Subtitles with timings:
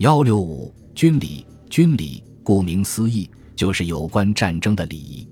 [0.00, 5.28] 幺六五军礼，军礼顾名思义就是有关战争的礼仪。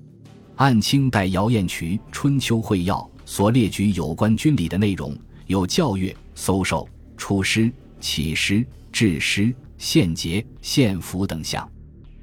[0.57, 6.87] 按清代姚彦渠《春秋会要》所列举有关军礼的内容，有教阅、搜授、
[7.17, 11.65] 出师、起师、制师、献节、献俘等项。《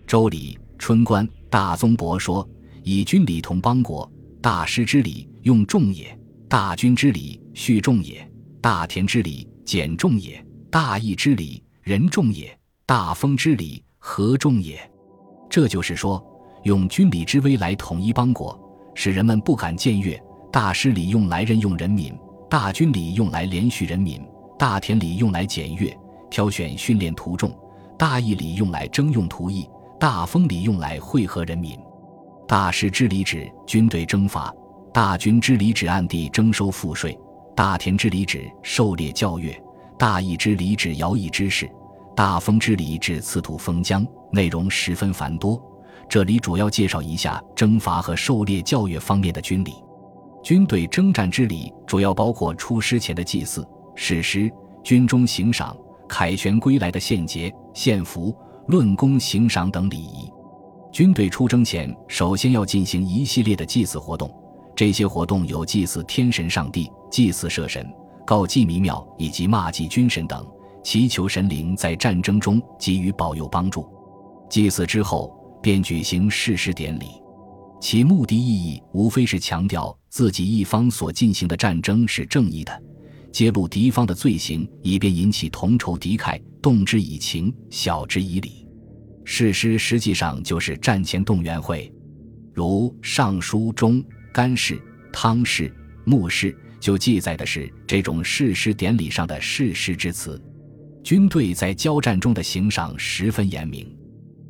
[0.06, 2.48] 周礼·春官·大宗伯》说
[2.84, 4.08] ：“以军礼同邦国，
[4.40, 6.16] 大师之礼用众也；
[6.48, 8.24] 大军之礼序众也；
[8.60, 10.40] 大田之礼简众也；
[10.70, 12.52] 大义之礼。”人众也，
[12.84, 14.76] 大风之礼和众也。
[15.48, 16.20] 这就是说，
[16.64, 18.58] 用军礼之威来统一邦国，
[18.92, 22.12] 使人们不敢僭越；大师礼用来任用人民，
[22.50, 24.20] 大军礼用来连续人民，
[24.58, 25.96] 大田礼用来检阅、
[26.28, 27.56] 挑选、训练徒众，
[27.96, 31.78] 大义礼用来征用徒役，大风礼用来会合人民。
[32.48, 34.52] 大师之礼指军队征伐，
[34.92, 37.16] 大军之礼指暗地征收赋税，
[37.54, 39.56] 大田之礼指狩猎教阅。
[39.98, 41.70] 大义之礼指徭役之事，
[42.14, 45.60] 大封之礼指赐土封疆，内容十分繁多。
[46.08, 49.72] 这里主要介绍一下征伐和狩猎教育方面的军礼。
[50.42, 54.52] 军队征战之礼主要包括出师前的祭祀、誓师、
[54.84, 55.76] 军中行赏、
[56.08, 58.36] 凯旋归来的献节、献俘、
[58.68, 60.30] 论功行赏等礼仪。
[60.92, 64.32] 军队出征前，首先要进行一系列的祭祀活动，
[64.76, 67.84] 这些活动有祭祀天神上帝、祭祀社神。
[68.26, 70.44] 告祭弥庙以及骂祭军神等，
[70.82, 73.88] 祈求神灵在战争中给予保佑帮助。
[74.50, 77.06] 祭祀之后，便举行誓师典礼，
[77.80, 82.82] 其目的意义无非是强调自己一方所进行的战争是正义的，
[83.30, 88.66] 揭露敌方的罪行，以便引起同仇敌忾，动之以情，晓之以理。
[89.24, 91.92] 誓师实际上就是战前动员会，
[92.52, 95.72] 如《尚书》中干氏、汤氏、
[96.04, 96.56] 穆氏。
[96.78, 100.40] 就记载的是这种誓师典礼上的誓师之词。
[101.02, 103.88] 军队在交战中的行赏十分严明，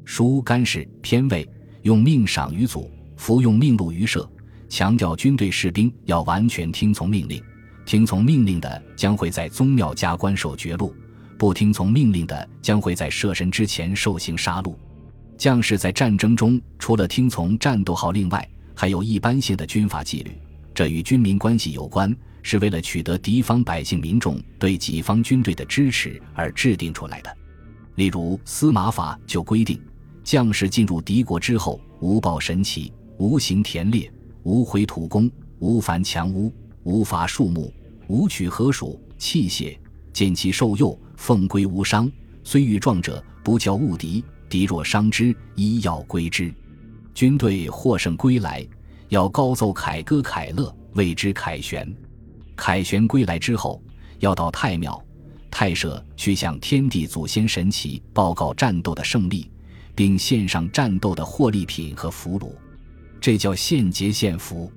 [0.05, 1.47] 书干事偏位
[1.83, 4.27] 用命赏于祖，服用命禄于社，
[4.69, 7.43] 强调军队士兵要完全听从命令，
[7.85, 10.95] 听从命令的将会在宗庙加官受爵禄，
[11.39, 14.75] 不听从命令的将会在射神之前受刑杀戮。
[15.37, 20.31] 将士在战争中除了听从战斗号令外，还有一般性的军法纪律。
[20.77, 27.35] 这与军民关系有关，是为了取得敌方百姓民众对己方军队的支持而制定出来的。
[27.95, 29.81] 例如，司马法就规定，
[30.23, 37.73] 将士进入敌国之后，无报神奇，无行田猎，无回土工，无伐强屋，无伐树木，
[38.07, 39.79] 无取禾黍器械，
[40.13, 42.07] 见其受诱，奉归无伤。
[42.45, 44.23] 虽遇壮者，不教误敌。
[44.51, 46.53] 敌若伤之，医要归之。
[47.15, 48.63] 军队获胜归来。
[49.09, 51.95] 要高奏凯歌凯乐，谓之凯旋。
[52.57, 53.81] 凯旋归来之后，
[54.19, 55.01] 要到太庙、
[55.51, 59.51] 太社去向天地祖先神祇报告战斗的胜利，
[59.95, 62.51] 并献上战斗的获利品和俘虏，
[63.21, 64.71] 这叫献节献俘。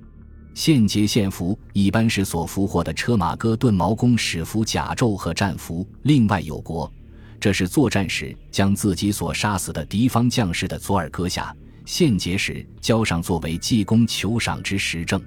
[0.52, 6.92] 献节献俘一般是所俘获的车马戈盾矛弓矢符甲胄和战俘，另外有国，
[7.40, 11.54] 这是作战时将自己所杀死的敌方将士的左耳割下。
[11.92, 15.20] 献节时交上作为济公求赏之实证，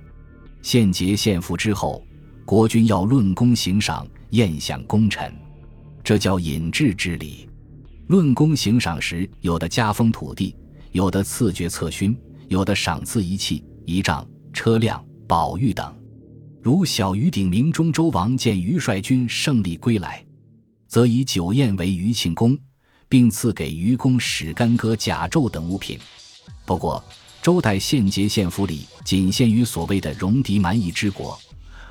[0.62, 2.02] 献节献俘之后，
[2.46, 5.36] 国君要论功行赏，宴享功臣，
[6.06, 7.50] 这叫引制之礼。
[8.08, 10.56] 论功行赏时，有的加封土地，
[10.94, 15.94] 有的赐爵册勋，有的赏赐仪器、仪仗、车辆、宝玉等。
[16.62, 20.26] 如小于鼎明中周王见于率军胜利归来，
[20.88, 22.58] 则以酒宴为余庆功，
[23.10, 26.00] 并赐给于公史干戈甲胄等物品。
[26.66, 27.04] 不过，
[27.42, 31.38] 周代献节献俘礼仅限于所谓的戎狄蛮夷之国，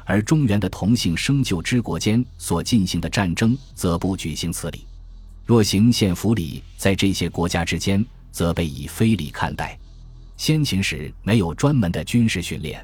[0.07, 4.87] 而中原的同姓生就之国间所进行的战争则不举行此礼。
[5.45, 9.79] 若行献俘礼，在这些国家之间，则被以非礼看待。
[10.39, 12.83] 先秦时没有专门的军事训练，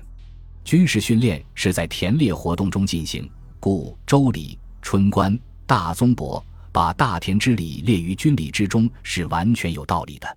[0.64, 3.28] 军事训练是在田猎活动中进行，
[3.58, 4.50] 故《周礼》
[4.82, 5.32] 《春官》
[5.66, 6.38] 《大宗伯》
[6.70, 10.28] 把大田之礼列于军礼之中是完全有道理的，《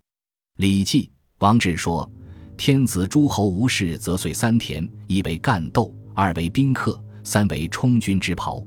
[0.56, 1.04] 礼记》。
[1.42, 2.08] 王志说
[2.56, 8.64] ：“天子诸侯无事，则遂三田：一为干斗，二为宾客，三为充军之袍。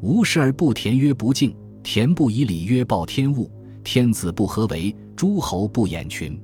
[0.00, 1.50] 无事而不田，曰不敬；
[1.82, 3.50] 田不以礼，曰报天物。
[3.84, 6.40] 天子不合为，诸侯不掩群。”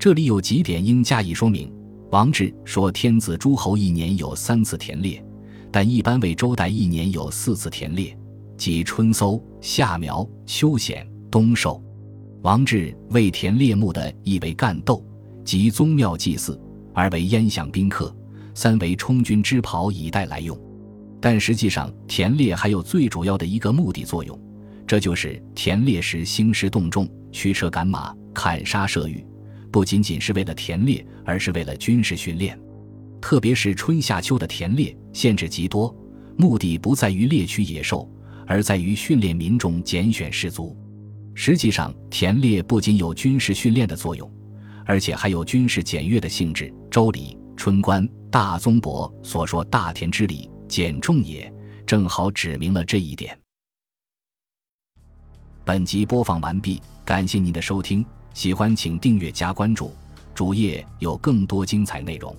[0.00, 1.70] 这里有几点应加以说明。
[2.10, 5.22] 王志说：“天子诸侯一年有三次田猎，
[5.70, 8.16] 但一般为周代一年有四次田猎，
[8.56, 11.82] 即春搜、夏苗、秋显、冬狩。”
[12.42, 15.00] 王志为田猎目的一为干斗，
[15.44, 16.58] 即宗庙祭祀；
[16.92, 18.12] 二为烟享宾客；
[18.52, 20.60] 三为充军之袍以待来用。
[21.20, 24.36] 但实际上，田猎还有最主要的一个目的作用，
[24.88, 29.24] 这就是田猎时兴师动众、驱车赶马、砍杀射御，
[29.70, 32.58] 不仅仅是为了田猎，而是为了军事训练。
[33.20, 35.96] 特别是春夏秋的田猎，限制极多，
[36.36, 38.10] 目的不在于猎取野兽，
[38.48, 40.76] 而在于训练民众拣选士卒。
[41.34, 44.30] 实际上，田猎不仅有军事训练的作用，
[44.84, 46.66] 而且还有军事检阅的性质。
[46.90, 51.52] 《周礼·春官·大宗伯》所说“大田之礼，简重也”，
[51.86, 53.38] 正好指明了这一点。
[55.64, 58.04] 本集播放完毕，感谢您的收听，
[58.34, 59.92] 喜欢请订阅加关注，
[60.34, 62.36] 主页有更多精彩内容。